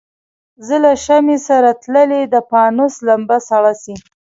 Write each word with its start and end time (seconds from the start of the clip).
زه 0.65 0.75
له 0.83 0.91
شمعي 1.05 1.37
سره 1.47 1.69
تللی 1.83 2.21
د 2.33 2.35
پانوس 2.49 2.93
لمبه 3.07 3.37
سړه 3.49 3.73
سي 3.83 3.95